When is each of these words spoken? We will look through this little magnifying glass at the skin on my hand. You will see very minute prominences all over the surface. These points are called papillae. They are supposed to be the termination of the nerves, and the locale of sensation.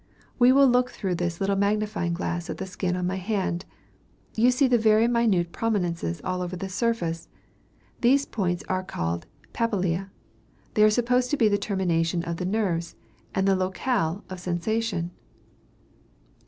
We 0.39 0.51
will 0.51 0.65
look 0.67 0.89
through 0.89 1.13
this 1.13 1.39
little 1.39 1.55
magnifying 1.55 2.15
glass 2.15 2.49
at 2.49 2.57
the 2.57 2.65
skin 2.65 2.95
on 2.95 3.05
my 3.05 3.17
hand. 3.17 3.65
You 4.35 4.45
will 4.45 4.51
see 4.51 4.67
very 4.67 5.07
minute 5.07 5.51
prominences 5.51 6.19
all 6.23 6.41
over 6.41 6.55
the 6.55 6.69
surface. 6.69 7.29
These 7.99 8.25
points 8.25 8.63
are 8.67 8.81
called 8.83 9.27
papillae. 9.53 10.05
They 10.73 10.81
are 10.83 10.89
supposed 10.89 11.29
to 11.29 11.37
be 11.37 11.49
the 11.49 11.59
termination 11.59 12.23
of 12.23 12.37
the 12.37 12.45
nerves, 12.47 12.95
and 13.35 13.47
the 13.47 13.55
locale 13.55 14.23
of 14.27 14.39
sensation. 14.39 15.11